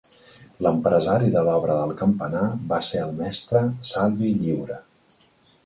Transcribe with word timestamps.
L'empresari 0.67 1.27
de 1.35 1.43
l'obra 1.49 1.75
del 1.81 1.93
campanar 1.99 2.47
va 2.73 2.81
ser 2.89 3.03
el 3.09 3.13
mestre 3.21 3.63
Salvi 3.93 4.33
Lliura. 4.43 4.83